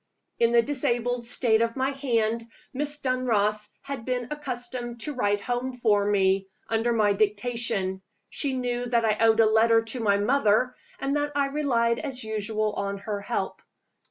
[0.39, 5.73] In the disabled state of my hand, Miss Dunross had been accustomed to write home
[5.73, 10.73] for me, under my dictation: she knew that I owed a letter to my mother,
[10.99, 13.61] and that I relied as usual on her help.